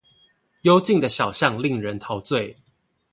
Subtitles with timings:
[0.63, 2.55] 幽靜的小巷令人陶醉